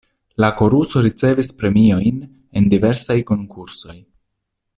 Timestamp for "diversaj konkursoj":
2.75-3.97